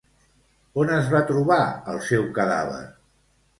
[0.83, 1.59] On es va trobar
[1.95, 2.83] el seu cadàver?